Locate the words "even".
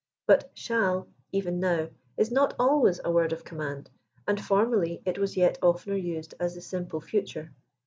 1.31-1.59